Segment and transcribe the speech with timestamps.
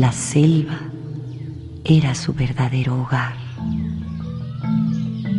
[0.00, 0.78] La selva
[1.84, 3.34] era su verdadero hogar,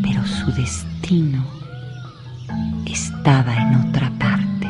[0.04, 1.44] pero su destino
[2.86, 4.68] estaba en otra parte.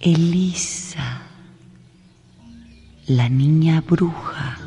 [0.00, 1.22] Elisa,
[3.06, 4.58] la niña bruja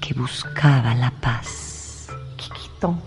[0.00, 2.06] que buscaba la paz.
[2.78, 3.00] Ton,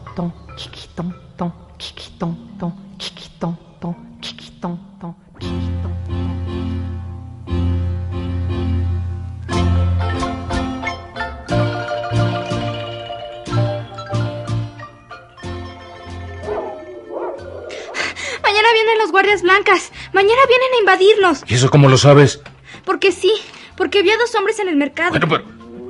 [18.86, 19.92] vienen los guardias blancas.
[20.14, 21.44] Mañana vienen a invadirnos.
[21.48, 22.42] ¿Y eso cómo lo sabes?
[22.84, 23.34] Porque sí,
[23.76, 25.12] porque vi a dos hombres en el mercado.
[25.12, 25.44] Bueno, pero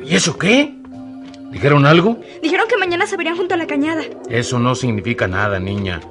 [0.03, 0.73] ¿y eso qué?
[1.51, 2.19] ¿Dijeron algo?
[2.41, 4.03] Dijeron que mañana se verían junto a la cañada.
[4.29, 6.01] Eso no significa nada, niña.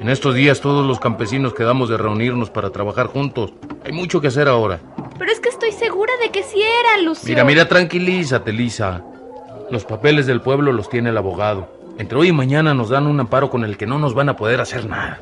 [0.00, 3.52] En estos días todos los campesinos quedamos de reunirnos para trabajar juntos.
[3.84, 4.80] Hay mucho que hacer ahora.
[5.18, 7.28] Pero es que estoy segura de que sí eran, Lucio.
[7.28, 9.04] Mira, mira, tranquilízate, Lisa.
[9.70, 11.68] Los papeles del pueblo los tiene el abogado.
[11.98, 14.36] Entre hoy y mañana nos dan un amparo con el que no nos van a
[14.36, 15.20] poder hacer nada.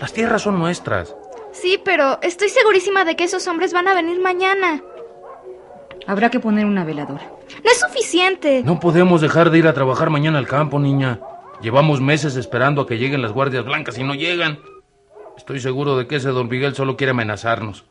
[0.00, 1.14] Las tierras son nuestras.
[1.52, 4.82] Sí, pero estoy segurísima de que esos hombres van a venir mañana.
[6.06, 7.30] Habrá que poner una veladora.
[7.62, 8.62] No es suficiente.
[8.64, 11.20] No podemos dejar de ir a trabajar mañana al campo, niña.
[11.60, 14.58] Llevamos meses esperando a que lleguen las guardias blancas y no llegan.
[15.36, 17.84] Estoy seguro de que ese don Miguel solo quiere amenazarnos.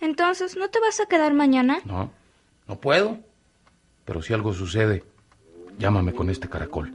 [0.00, 1.78] Entonces, ¿no te vas a quedar mañana?
[1.84, 2.10] No,
[2.68, 3.18] no puedo.
[4.04, 5.04] Pero si algo sucede,
[5.78, 6.92] llámame con este caracol.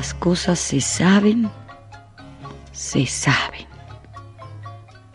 [0.00, 1.50] Las cosas se saben,
[2.72, 3.66] se saben.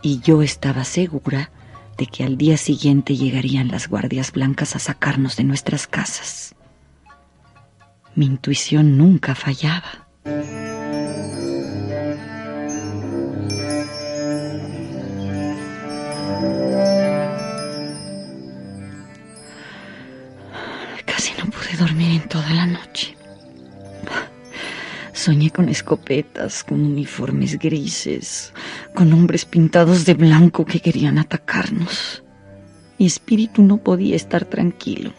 [0.00, 1.50] Y yo estaba segura
[1.98, 6.54] de que al día siguiente llegarían las guardias blancas a sacarnos de nuestras casas.
[8.14, 10.06] Mi intuición nunca fallaba.
[25.26, 28.52] Soñé con escopetas, con uniformes grises,
[28.94, 32.22] con hombres pintados de blanco que querían atacarnos.
[32.96, 35.12] Mi espíritu no podía estar tranquilo.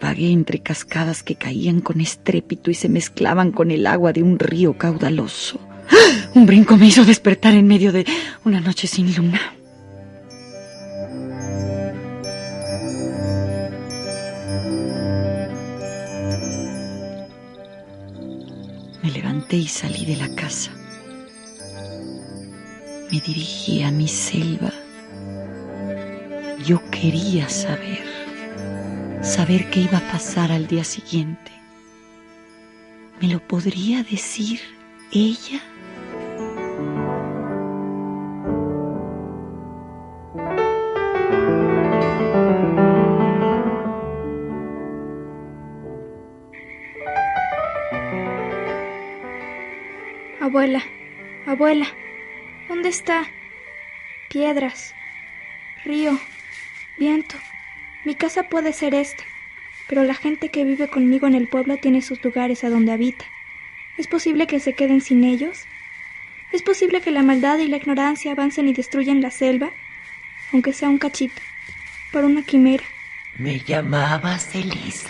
[0.00, 4.38] Vagué entre cascadas que caían con estrépito y se mezclaban con el agua de un
[4.38, 5.60] río caudaloso.
[5.90, 6.30] ¡Ah!
[6.34, 8.06] Un brinco me hizo despertar en medio de
[8.46, 9.59] una noche sin luna.
[19.52, 20.70] Y salí de la casa.
[23.10, 24.72] Me dirigí a mi selva.
[26.64, 28.04] Yo quería saber,
[29.22, 31.50] saber qué iba a pasar al día siguiente.
[33.20, 34.60] ¿Me lo podría decir
[35.10, 35.60] ella?
[50.60, 50.84] Abuela,
[51.46, 51.86] abuela,
[52.68, 53.26] ¿dónde está?
[54.28, 54.94] Piedras,
[55.86, 56.20] río,
[56.98, 57.36] viento.
[58.04, 59.24] Mi casa puede ser esta,
[59.88, 63.24] pero la gente que vive conmigo en el pueblo tiene sus lugares a donde habita.
[63.96, 65.64] ¿Es posible que se queden sin ellos?
[66.52, 69.70] ¿Es posible que la maldad y la ignorancia avancen y destruyan la selva?
[70.52, 71.40] Aunque sea un cachito,
[72.12, 72.84] por una quimera.
[73.38, 75.08] Me llamabas Elisa.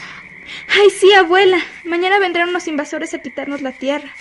[0.69, 1.59] ¡Ay, sí, abuela!
[1.83, 4.13] Mañana vendrán unos invasores a quitarnos la tierra,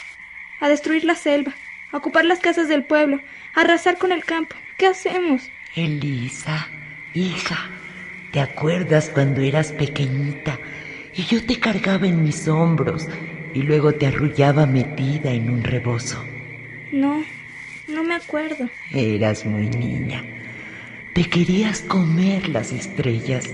[0.60, 1.54] a destruir la selva,
[1.92, 3.22] a ocupar las casas del pueblo,
[3.56, 4.56] a arrasar con el campo.
[4.78, 5.50] ¿Qué hacemos?
[5.76, 6.68] Elisa,
[7.14, 7.70] hija,
[8.32, 10.60] ¿te acuerdas cuando eras pequeñita
[11.14, 13.08] y yo te cargaba en mis hombros
[13.54, 16.24] y luego te arrullaba metida en un rebozo?
[16.92, 17.24] No,
[17.88, 18.70] no me acuerdo.
[18.92, 20.24] Eras muy niña.
[21.14, 23.46] Te querías comer las estrellas.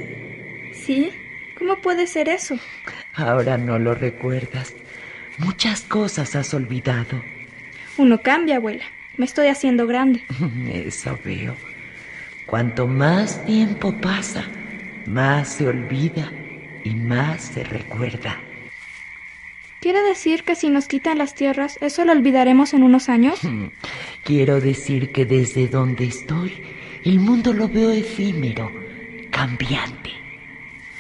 [0.74, 1.12] ¿Sí?
[1.57, 2.59] ¿Cómo puede ser eso?
[3.13, 4.74] Ahora no lo recuerdas.
[5.37, 7.21] Muchas cosas has olvidado.
[7.97, 8.85] Uno cambia, abuela.
[9.17, 10.23] Me estoy haciendo grande.
[10.73, 11.55] Eso veo.
[12.45, 14.45] Cuanto más tiempo pasa,
[15.07, 16.31] más se olvida
[16.83, 18.37] y más se recuerda.
[19.81, 23.39] ¿Quiere decir que si nos quitan las tierras, eso lo olvidaremos en unos años?
[24.23, 26.53] Quiero decir que desde donde estoy,
[27.03, 28.71] el mundo lo veo efímero,
[29.29, 30.11] cambiante.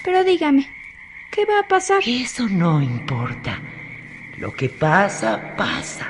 [0.03, 0.69] Pero dígame,
[1.31, 1.99] ¿qué va a pasar?
[2.05, 3.59] Eso no importa.
[4.37, 6.07] Lo que pasa, pasa.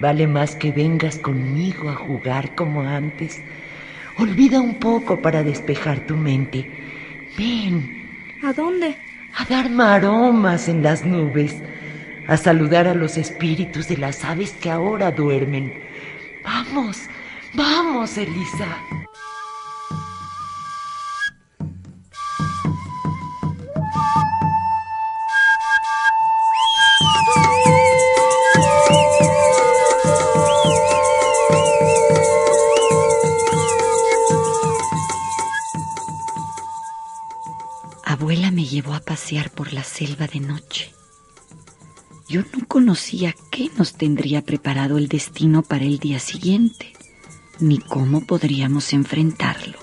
[0.00, 3.42] Vale más que vengas conmigo a jugar como antes.
[4.16, 6.68] Olvida un poco para despejar tu mente.
[7.36, 8.08] Ven.
[8.42, 8.96] ¿A dónde?
[9.36, 11.56] A dar maromas en las nubes.
[12.26, 15.72] A saludar a los espíritus de las aves que ahora duermen.
[16.42, 17.08] Vamos,
[17.54, 18.78] vamos, Elisa.
[39.54, 40.92] Por la selva de noche.
[42.28, 46.92] Yo no conocía qué nos tendría preparado el destino para el día siguiente,
[47.60, 49.78] ni cómo podríamos enfrentarlo.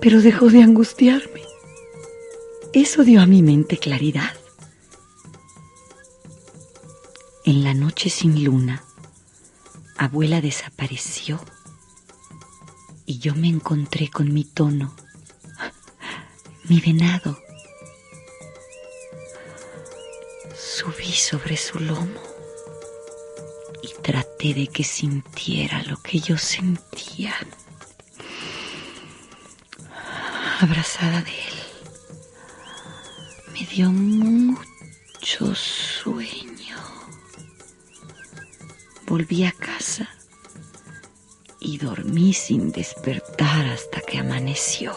[0.00, 1.42] Pero dejó de angustiarme.
[2.72, 4.32] Eso dio a mi mente claridad.
[7.44, 8.82] En la noche sin luna,
[9.98, 11.38] abuela desapareció
[13.04, 14.94] y yo me encontré con mi tono,
[16.64, 17.44] mi venado.
[20.84, 22.20] Subí sobre su lomo
[23.80, 27.34] y traté de que sintiera lo que yo sentía.
[30.60, 31.54] Abrazada de él,
[33.54, 36.76] me dio mucho sueño.
[39.06, 40.06] Volví a casa
[41.60, 44.94] y dormí sin despertar hasta que amaneció.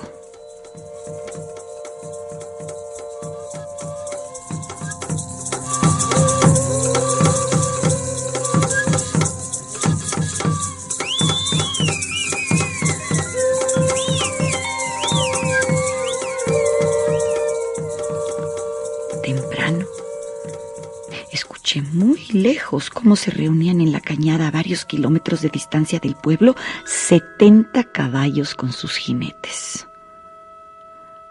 [22.33, 27.83] Lejos cómo se reunían en la cañada a varios kilómetros de distancia del pueblo 70
[27.85, 29.87] caballos con sus jinetes.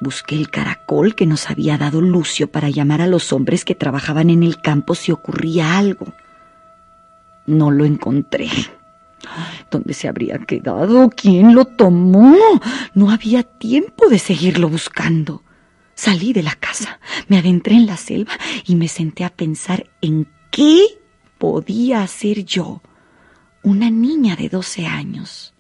[0.01, 4.29] Busqué el caracol que nos había dado Lucio para llamar a los hombres que trabajaban
[4.29, 6.07] en el campo si ocurría algo.
[7.47, 8.49] No lo encontré.
[9.71, 11.11] ¿Dónde se habría quedado?
[11.11, 12.37] ¿Quién lo tomó?
[12.95, 15.43] No había tiempo de seguirlo buscando.
[15.95, 18.33] Salí de la casa, me adentré en la selva
[18.67, 20.99] y me senté a pensar en qué
[21.37, 22.81] podía hacer yo,
[23.63, 25.53] una niña de 12 años.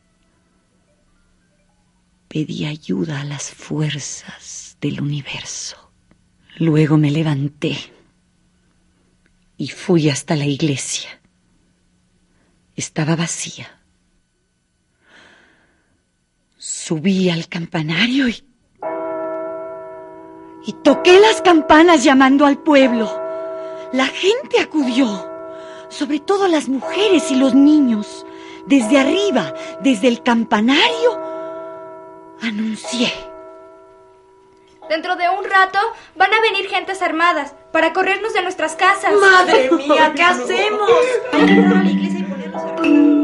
[2.28, 5.92] Pedí ayuda a las fuerzas del universo.
[6.56, 7.76] Luego me levanté
[9.58, 11.20] y fui hasta la iglesia.
[12.74, 13.82] Estaba vacía.
[16.56, 18.42] Subí al campanario y
[20.66, 23.25] y toqué las campanas llamando al pueblo.
[23.92, 25.30] La gente acudió,
[25.88, 28.26] sobre todo las mujeres y los niños.
[28.66, 31.20] Desde arriba, desde el campanario,
[32.42, 33.12] anuncié.
[34.88, 35.78] Dentro de un rato
[36.16, 39.12] van a venir gentes armadas para corrernos de nuestras casas.
[39.14, 40.90] Madre mía, ¿qué hacemos?
[41.32, 43.15] Hay que entrar a la iglesia y ponernos a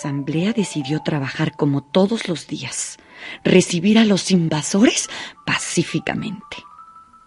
[0.00, 2.96] asamblea decidió trabajar como todos los días,
[3.44, 5.10] recibir a los invasores
[5.44, 6.56] pacíficamente.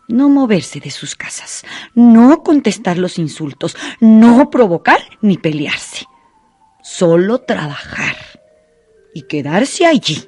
[0.07, 1.63] No moverse de sus casas,
[1.93, 6.07] no contestar los insultos, no provocar ni pelearse.
[6.81, 8.15] Solo trabajar
[9.13, 10.27] y quedarse allí.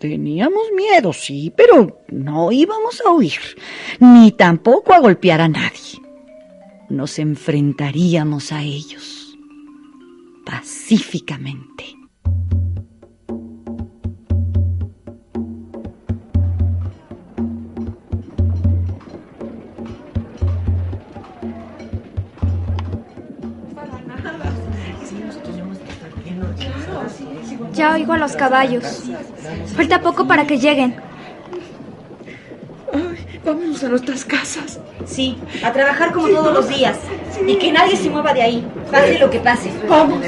[0.00, 3.40] Teníamos miedo, sí, pero no íbamos a huir,
[4.00, 6.02] ni tampoco a golpear a nadie.
[6.88, 9.17] Nos enfrentaríamos a ellos
[10.48, 11.84] pacíficamente.
[27.74, 29.02] Ya oigo a los caballos.
[29.76, 31.07] Falta poco para que lleguen.
[33.48, 34.78] Vámonos a nuestras casas.
[35.06, 36.98] Sí, a trabajar como todos los días.
[37.46, 39.72] Y que nadie se mueva de ahí, pase lo que pase.
[39.88, 40.20] Vamos.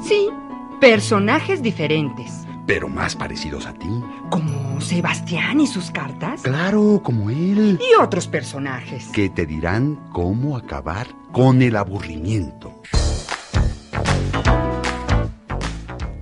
[0.00, 0.28] Sí,
[0.80, 3.88] personajes diferentes, pero más parecidos a ti.
[4.30, 6.42] Como Sebastián y sus cartas.
[6.42, 7.78] Claro, como él.
[7.80, 9.06] Y otros personajes.
[9.12, 12.82] Que te dirán cómo acabar con el aburrimiento.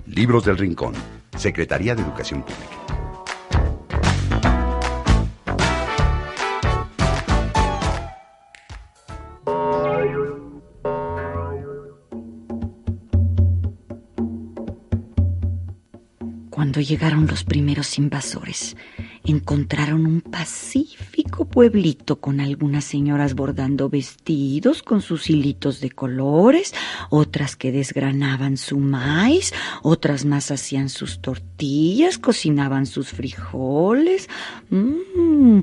[0.07, 0.95] Libros del Rincón,
[1.37, 2.72] Secretaría de Educación Pública.
[16.73, 18.79] Cuando llegaron los primeros invasores,
[19.25, 26.73] encontraron un pacífico pueblito con algunas señoras bordando vestidos con sus hilitos de colores,
[27.11, 29.53] otras que desgranaban su maíz,
[29.83, 34.31] otras más hacían sus tortillas, cocinaban sus frijoles.
[34.71, 35.61] Mm,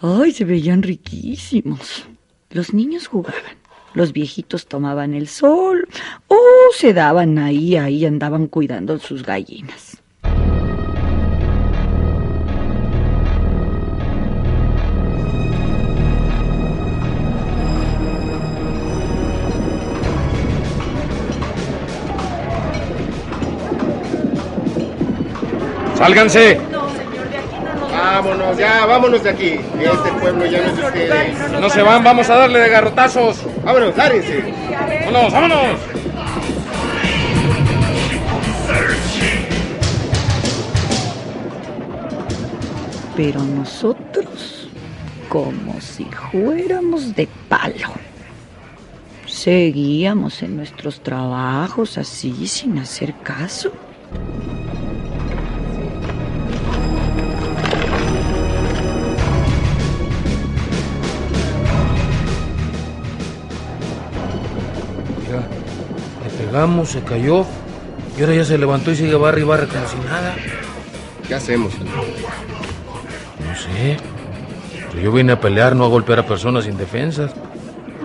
[0.00, 2.06] ¡Ay, se veían riquísimos!
[2.50, 3.56] Los niños jugaban.
[3.94, 5.88] Los viejitos tomaban el sol
[6.28, 6.38] o
[6.76, 10.01] se daban ahí, ahí andaban cuidando sus gallinas.
[26.02, 26.60] ¡Sálganse!
[27.92, 29.50] Vámonos, ya, vámonos de aquí.
[29.52, 31.60] Este pueblo ya no es de ustedes.
[31.60, 33.36] No se van, vamos a darle de garrotazos.
[33.62, 34.52] Vámonos, lárguense.
[35.04, 35.78] ¡Vámonos, vámonos!
[43.16, 44.70] Pero nosotros,
[45.28, 47.92] como si fuéramos de palo.
[49.24, 53.70] Seguíamos en nuestros trabajos así, sin hacer caso.
[66.52, 67.46] Le pegamos, se cayó.
[68.16, 70.34] Y ahora ya se levantó y sigue barra y barra como si nada.
[71.26, 71.72] ¿Qué hacemos?
[71.78, 73.96] No sé.
[74.90, 77.32] Pero yo vine a pelear, no a golpear a personas indefensas.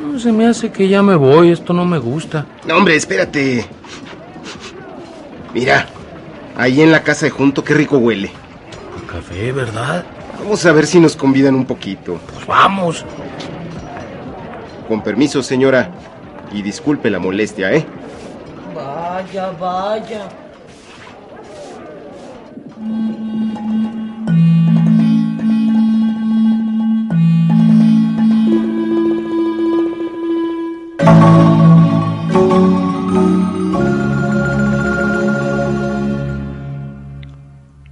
[0.02, 2.46] No, se me hace que ya me voy, esto no me gusta.
[2.66, 3.66] No, hombre, espérate.
[5.54, 5.88] Mira,
[6.56, 8.32] ahí en la casa de junto, qué rico huele.
[9.12, 10.06] Café, ¿verdad?
[10.40, 12.18] Vamos a ver si nos convidan un poquito.
[12.34, 13.04] Pues vamos.
[14.88, 15.92] Con permiso, señora.
[16.54, 17.86] Y disculpe la molestia, ¿eh?
[19.28, 20.30] Vaya, vaya.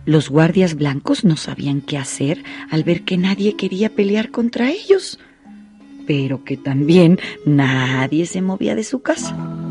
[0.06, 5.20] Los guardias blancos no sabían qué hacer al ver que nadie quería pelear contra ellos,
[6.08, 9.64] pero que también nadie se movía de su casa.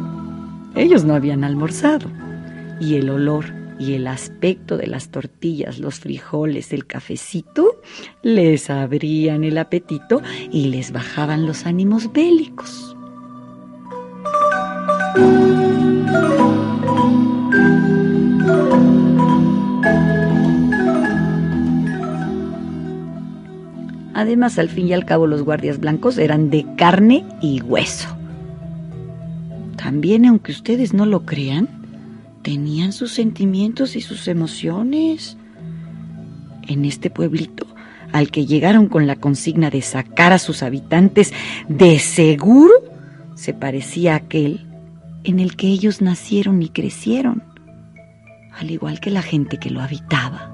[0.77, 2.11] Ellos no habían almorzado
[2.81, 3.47] y el olor
[3.79, 7.81] y el aspecto de las tortillas, los frijoles, el cafecito
[8.23, 12.97] les abrían el apetito y les bajaban los ánimos bélicos.
[24.15, 28.14] Además, al fin y al cabo, los guardias blancos eran de carne y hueso.
[29.85, 31.69] También, aunque ustedes no lo crean,
[32.41, 35.37] tenían sus sentimientos y sus emociones.
[36.67, 37.67] En este pueblito,
[38.11, 41.35] al que llegaron con la consigna de sacar a sus habitantes,
[41.69, 42.73] de seguro
[43.35, 44.67] se parecía a aquel
[45.23, 47.43] en el que ellos nacieron y crecieron,
[48.59, 50.54] al igual que la gente que lo habitaba.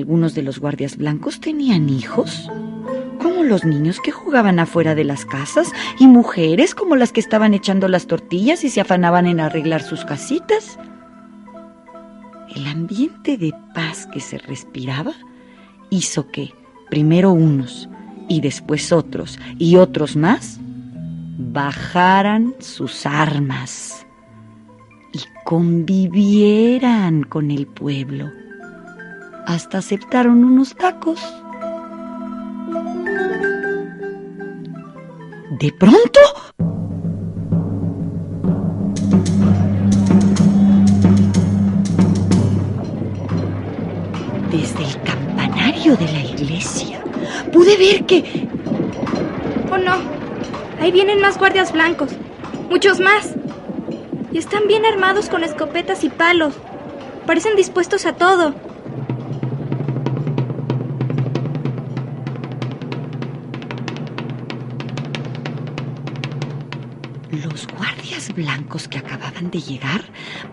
[0.00, 2.50] Algunos de los guardias blancos tenían hijos,
[3.20, 7.52] como los niños que jugaban afuera de las casas, y mujeres como las que estaban
[7.52, 10.78] echando las tortillas y se afanaban en arreglar sus casitas.
[12.56, 15.12] El ambiente de paz que se respiraba
[15.90, 16.54] hizo que,
[16.88, 17.90] primero unos,
[18.26, 20.58] y después otros, y otros más,
[21.36, 24.06] bajaran sus armas
[25.12, 28.39] y convivieran con el pueblo.
[29.50, 31.18] Hasta aceptaron unos tacos.
[35.58, 36.20] De pronto...
[44.52, 47.02] Desde el campanario de la iglesia
[47.52, 48.48] pude ver que...
[49.72, 49.96] Oh no,
[50.80, 52.12] ahí vienen más guardias blancos,
[52.70, 53.34] muchos más.
[54.30, 56.54] Y están bien armados con escopetas y palos.
[57.26, 58.69] Parecen dispuestos a todo.
[68.40, 70.02] Blancos que acababan de llegar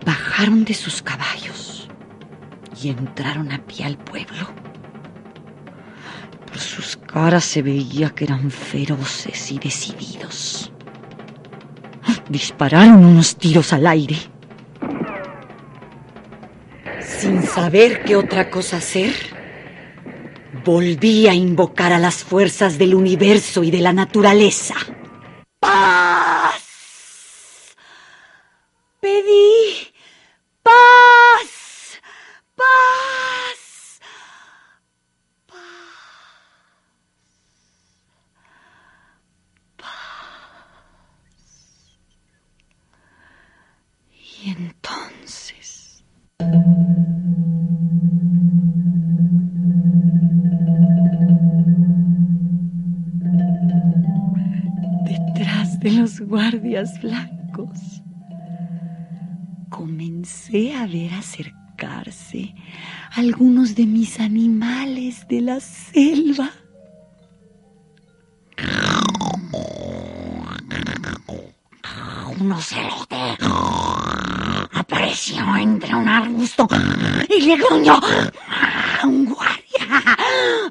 [0.04, 1.88] bajaron de sus caballos
[2.82, 4.44] y entraron a pie al pueblo.
[6.46, 10.72] Por sus caras se veía que eran feroces y decididos.
[12.28, 14.16] Dispararon unos tiros al aire.
[17.00, 19.14] Sin saber qué otra cosa hacer,
[20.64, 24.74] volví a invocar a las fuerzas del universo y de la naturaleza.
[56.28, 58.02] Guardias blancos
[59.70, 62.54] comencé a ver acercarse
[63.16, 66.50] algunos de mis animales de la selva.
[72.38, 73.38] Un ocelote
[74.72, 76.68] apareció entre un arbusto
[77.30, 77.98] y le gruñó
[79.00, 80.16] a un guardia.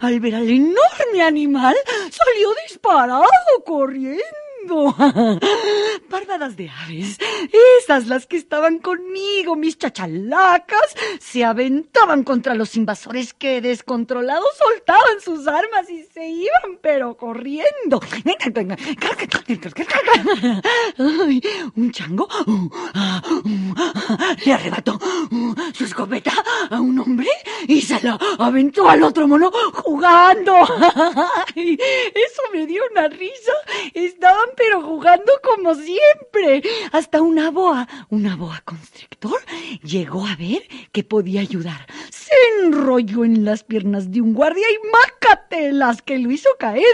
[0.01, 1.75] Al ver al enorme animal,
[2.11, 3.25] salió disparado
[3.65, 4.36] corriendo.
[4.67, 5.37] 哈
[6.37, 7.17] De aves,
[7.79, 15.19] esas las que estaban conmigo, mis chachalacas, se aventaban contra los invasores que descontrolados soltaban
[15.19, 17.99] sus armas y se iban, pero corriendo.
[21.75, 22.27] Un chango
[24.45, 24.99] le arrebató
[25.73, 26.31] su escopeta
[26.69, 27.29] a un hombre
[27.67, 30.53] y se la aventó al otro mono jugando.
[31.55, 33.53] Eso me dio una risa.
[33.95, 36.26] Estaban pero jugando como siempre.
[36.91, 39.39] Hasta una boa, una boa constrictor,
[39.83, 41.87] llegó a ver que podía ayudar.
[42.09, 46.85] Se enrolló en las piernas de un guardia y mácatelas que lo hizo caer.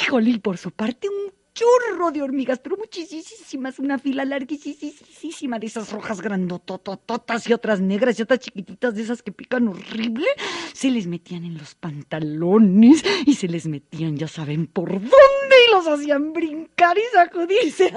[0.00, 5.66] Híjole, y por su parte un chorro de hormigas, pero muchísimas, una fila larguísima de
[5.66, 10.26] esas rojas grandototototas y otras negras y otras chiquititas de esas que pican horrible,
[10.72, 15.10] se les metían en los pantalones y se les metían, ya saben por dónde,
[15.68, 17.92] y los hacían brincar y sacudirse.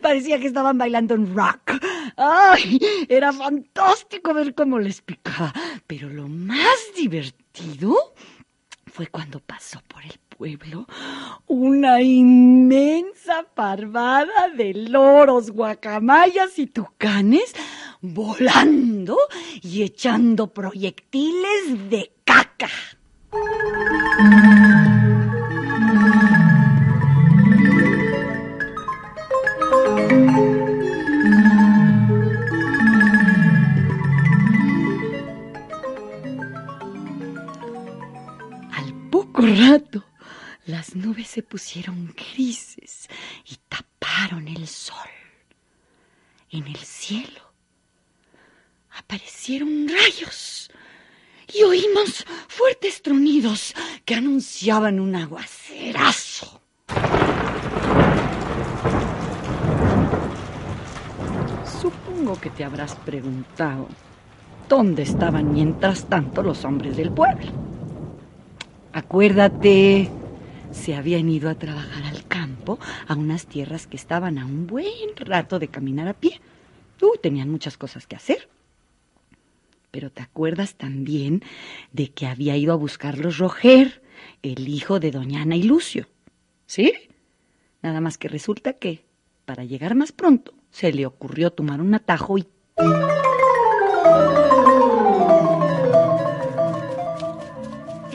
[0.00, 1.72] Parecía que estaban bailando en rock.
[2.16, 2.78] ¡Ay!
[3.08, 5.52] Era fantástico ver cómo les picaba.
[5.86, 7.96] Pero lo más divertido
[8.86, 10.86] fue cuando pasó por el pueblo
[11.46, 17.54] una inmensa parvada de loros, guacamayas y tucanes
[18.02, 19.16] volando
[19.62, 22.68] y echando proyectiles de caca.
[40.84, 43.08] Las nubes se pusieron grises
[43.48, 45.08] y taparon el sol.
[46.50, 47.40] En el cielo
[48.90, 50.70] aparecieron rayos
[51.52, 56.60] y oímos fuertes tronidos que anunciaban un aguacerazo.
[61.80, 63.88] Supongo que te habrás preguntado
[64.68, 67.46] dónde estaban mientras tanto los hombres del pueblo.
[68.92, 70.10] Acuérdate,
[70.74, 75.16] se habían ido a trabajar al campo, a unas tierras que estaban a un buen
[75.16, 76.40] rato de caminar a pie.
[77.00, 78.48] Uh, tenían muchas cosas que hacer.
[79.90, 81.42] Pero te acuerdas también
[81.92, 84.02] de que había ido a buscarlos Roger,
[84.42, 86.08] el hijo de doña Ana y Lucio.
[86.66, 86.92] ¿Sí?
[87.80, 89.04] Nada más que resulta que,
[89.44, 92.46] para llegar más pronto, se le ocurrió tomar un atajo y...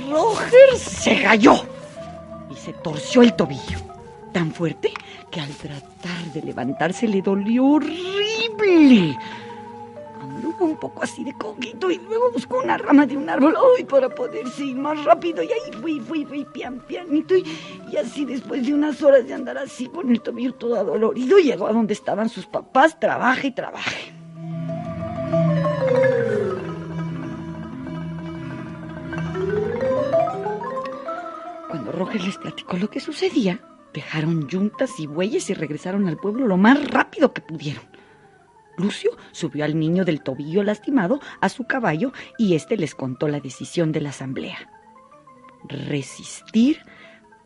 [0.10, 1.79] Roger se cayó
[2.74, 3.80] torció el tobillo.
[4.34, 4.92] Tan fuerte
[5.32, 9.18] que al tratar de levantarse le dolió horrible.
[10.22, 13.84] Anduvo un poco así de coquito y luego buscó una rama de un árbol ay,
[13.86, 15.42] para poderse ir más rápido.
[15.42, 17.36] Y ahí fui, fui, fui, pian, pianito.
[17.36, 17.46] Y,
[17.92, 21.68] y así después de unas horas de andar así con el tobillo todo adolorido, llegó
[21.68, 24.19] a donde estaban sus papás, trabaje y trabaje.
[32.14, 33.62] Les platicó lo que sucedía,
[33.94, 37.84] dejaron yuntas y bueyes y regresaron al pueblo lo más rápido que pudieron.
[38.78, 43.40] Lucio subió al niño del tobillo lastimado a su caballo y éste les contó la
[43.40, 44.72] decisión de la asamblea.
[45.68, 46.82] Resistir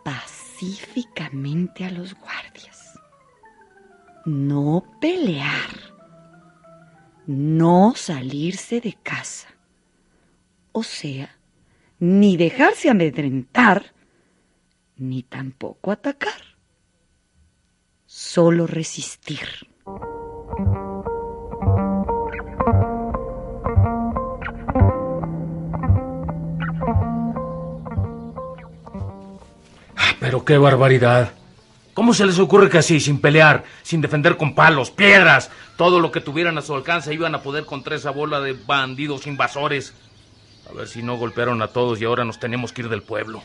[0.03, 2.99] pacíficamente a los guardias.
[4.25, 5.69] no pelear,
[7.25, 9.49] no salirse de casa,
[10.71, 11.37] o sea,
[11.99, 13.92] ni dejarse amedrentar,
[14.97, 16.41] ni tampoco atacar,
[18.05, 19.47] solo resistir.
[29.95, 31.33] Ah, Pero qué barbaridad.
[31.93, 36.11] ¿Cómo se les ocurre que así, sin pelear, sin defender con palos, piedras, todo lo
[36.11, 39.93] que tuvieran a su alcance iban a poder contra esa bola de bandidos invasores?
[40.69, 43.43] A ver si no golpearon a todos y ahora nos tenemos que ir del pueblo.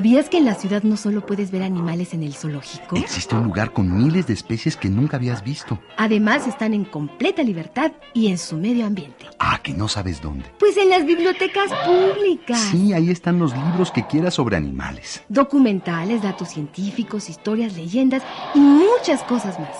[0.00, 2.96] ¿Sabías que en la ciudad no solo puedes ver animales en el zoológico?
[2.96, 5.78] Existe un lugar con miles de especies que nunca habías visto.
[5.98, 9.26] Además están en completa libertad y en su medio ambiente.
[9.38, 10.46] Ah, que no sabes dónde.
[10.58, 12.58] Pues en las bibliotecas públicas.
[12.70, 15.22] Sí, ahí están los libros que quieras sobre animales.
[15.28, 18.22] Documentales, datos científicos, historias, leyendas
[18.54, 19.76] y muchas cosas más.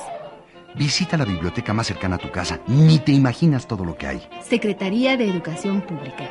[0.74, 2.60] Visita la biblioteca más cercana a tu casa.
[2.66, 4.22] Ni te imaginas todo lo que hay.
[4.46, 6.28] Secretaría de Educación Pública.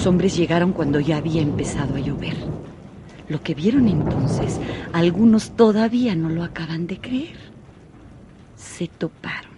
[0.00, 2.34] Los hombres llegaron cuando ya había empezado a llover.
[3.28, 4.58] Lo que vieron entonces,
[4.94, 7.36] algunos todavía no lo acaban de creer.
[8.56, 9.52] Se toparon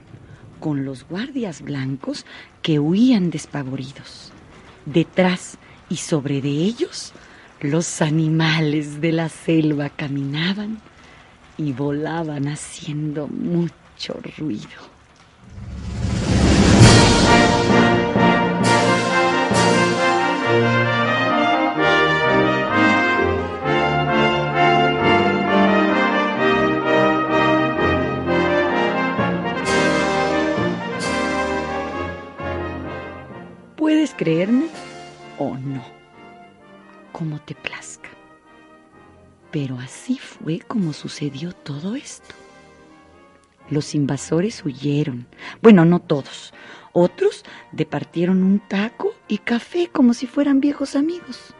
[0.58, 2.26] con los guardias blancos
[2.60, 4.32] que huían despavoridos.
[4.84, 7.12] Detrás y sobre de ellos,
[7.60, 10.80] los animales de la selva caminaban
[11.56, 14.91] y volaban haciendo mucho ruido.
[34.22, 34.66] Creerme
[35.36, 35.82] o no,
[37.10, 38.08] como te plazca.
[39.50, 42.32] Pero así fue como sucedió todo esto.
[43.68, 45.26] Los invasores huyeron.
[45.60, 46.54] Bueno, no todos.
[46.92, 51.52] Otros departieron un taco y café como si fueran viejos amigos.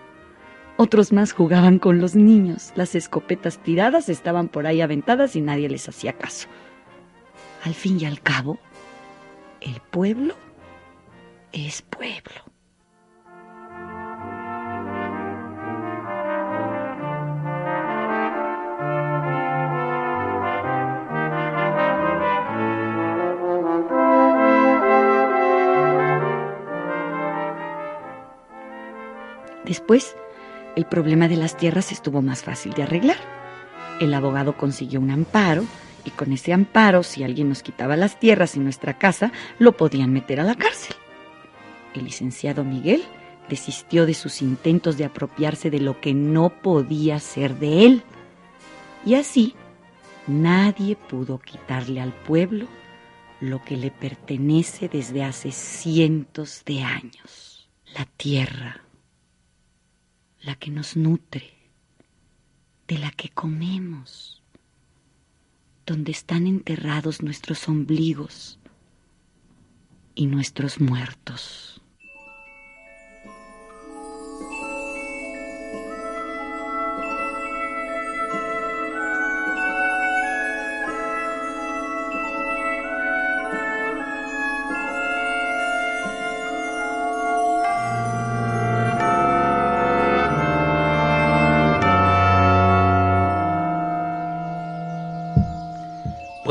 [0.77, 2.71] Otros más jugaban con los niños.
[2.77, 6.47] Las escopetas tiradas estaban por ahí aventadas y nadie les hacía caso.
[7.65, 8.61] Al fin y al cabo,
[9.61, 10.37] el pueblo
[11.53, 12.52] es pueblo.
[29.73, 30.15] Después,
[30.77, 33.17] el problema de las tierras estuvo más fácil de arreglar.
[34.03, 35.65] El abogado consiguió un amparo
[36.05, 40.13] y con ese amparo, si alguien nos quitaba las tierras en nuestra casa, lo podían
[40.13, 40.95] meter a la cárcel.
[41.95, 43.03] El licenciado Miguel
[43.49, 48.03] desistió de sus intentos de apropiarse de lo que no podía ser de él.
[49.07, 49.55] Y así,
[50.27, 52.67] nadie pudo quitarle al pueblo
[53.41, 57.71] lo que le pertenece desde hace cientos de años.
[57.97, 58.82] La tierra,
[60.43, 61.55] la que nos nutre,
[62.89, 64.43] de la que comemos,
[65.87, 68.59] donde están enterrados nuestros ombligos
[70.15, 71.72] y nuestros muertos.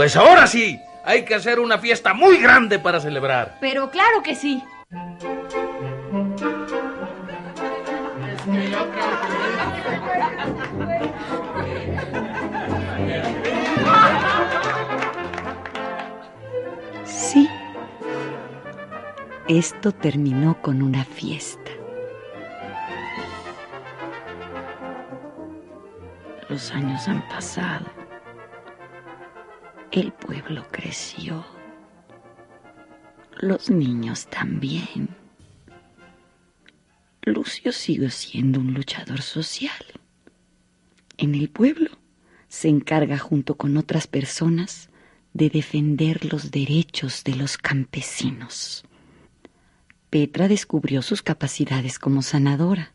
[0.01, 3.59] Pues ahora sí, hay que hacer una fiesta muy grande para celebrar.
[3.61, 4.63] Pero claro que sí.
[17.05, 17.47] Sí,
[19.47, 21.69] esto terminó con una fiesta.
[26.49, 28.00] Los años han pasado.
[29.91, 31.45] El pueblo creció.
[33.41, 35.09] Los niños también.
[37.23, 39.83] Lucio sigue siendo un luchador social.
[41.17, 41.89] En el pueblo
[42.47, 44.89] se encarga junto con otras personas
[45.33, 48.85] de defender los derechos de los campesinos.
[50.09, 52.93] Petra descubrió sus capacidades como sanadora.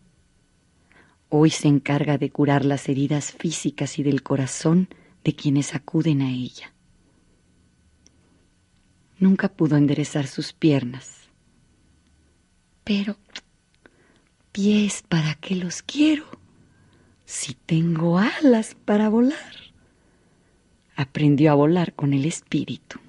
[1.29, 4.89] Hoy se encarga de curar las heridas físicas y del corazón
[5.25, 6.73] de quienes acuden a ella.
[9.19, 11.29] Nunca pudo enderezar sus piernas.
[12.85, 13.17] Pero,
[14.53, 16.25] pies, ¿para qué los quiero?
[17.25, 19.55] Si tengo alas para volar.
[20.95, 23.01] Aprendió a volar con el espíritu.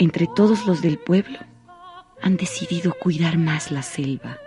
[0.00, 1.38] Entre todos los del pueblo
[2.22, 4.38] han decidido cuidar más la selva,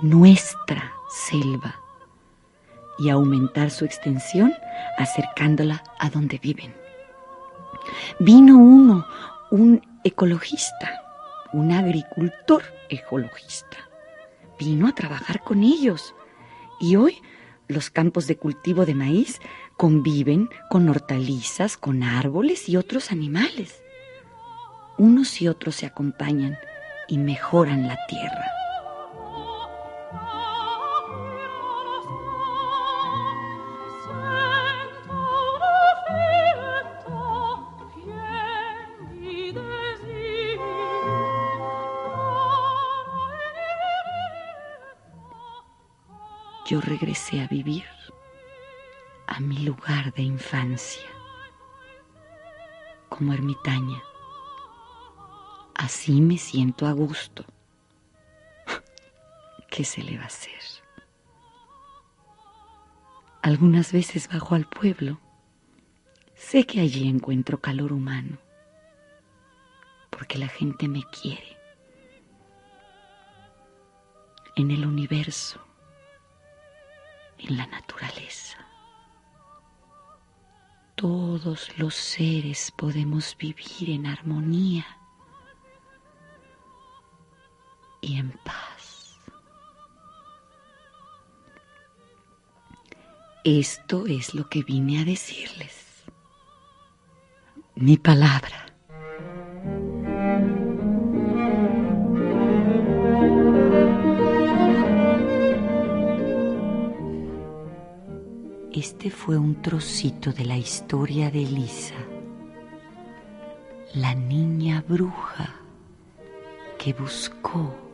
[0.00, 1.80] nuestra selva,
[2.96, 4.54] y aumentar su extensión
[4.98, 6.72] acercándola a donde viven.
[8.20, 9.04] Vino uno,
[9.50, 11.02] un ecologista,
[11.52, 13.78] un agricultor ecologista.
[14.60, 16.14] Vino a trabajar con ellos
[16.78, 17.20] y hoy
[17.66, 19.40] los campos de cultivo de maíz
[19.76, 23.81] conviven con hortalizas, con árboles y otros animales
[24.98, 26.58] unos y otros se acompañan
[27.08, 28.46] y mejoran la tierra.
[46.64, 47.84] Yo regresé a vivir
[49.26, 51.02] a mi lugar de infancia
[53.10, 54.02] como ermitaña
[55.82, 57.44] Así me siento a gusto.
[59.68, 60.60] ¿Qué se le va a hacer?
[63.42, 65.18] Algunas veces bajo al pueblo.
[66.36, 68.38] Sé que allí encuentro calor humano,
[70.08, 71.58] porque la gente me quiere.
[74.54, 75.60] En el universo,
[77.38, 78.58] en la naturaleza,
[80.94, 84.86] todos los seres podemos vivir en armonía
[88.02, 89.16] y en paz.
[93.44, 96.04] Esto es lo que vine a decirles.
[97.74, 98.66] Mi palabra.
[108.72, 111.94] Este fue un trocito de la historia de Elisa,
[113.94, 115.54] la niña bruja
[116.78, 117.91] que buscó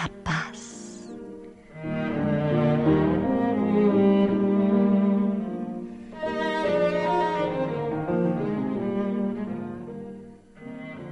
[0.00, 1.10] la paz.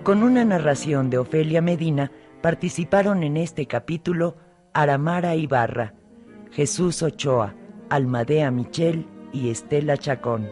[0.02, 4.36] Con una narración de Ofelia Medina participaron en este capítulo
[4.72, 5.94] Aramara Ibarra,
[6.50, 7.54] Jesús Ochoa,
[7.90, 10.48] Almadea Michel y Estela Chacón.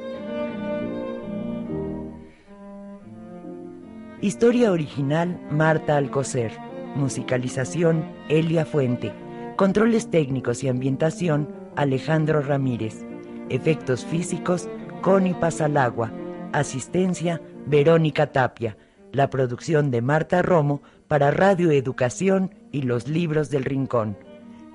[4.20, 6.65] Historia original Marta Alcocer.
[6.96, 9.12] Musicalización Elia Fuente.
[9.56, 13.04] Controles técnicos y ambientación Alejandro Ramírez.
[13.48, 14.68] Efectos físicos
[15.02, 16.10] Connie Pasalagua.
[16.52, 18.76] Asistencia Verónica Tapia.
[19.12, 24.16] La producción de Marta Romo para Radio Educación y los libros del Rincón.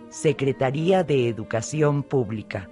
[0.10, 2.70] Secretaría de Educación Pública.